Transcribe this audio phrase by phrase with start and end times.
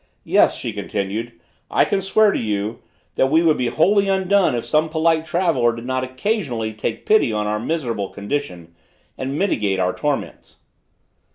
[0.23, 1.33] "Yes," she continued,
[1.69, 2.79] "I can swear to you,
[3.13, 7.31] that we should be wholly undone if some polite traveller did not occasionally take pity
[7.31, 8.73] on our miserable condition,
[9.15, 10.57] and mitigate our torments."